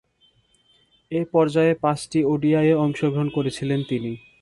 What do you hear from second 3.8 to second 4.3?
তিনি।